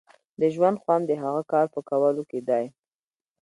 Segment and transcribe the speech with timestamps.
[0.39, 2.65] د ژوند خوند د هغه کار په کولو کې دی.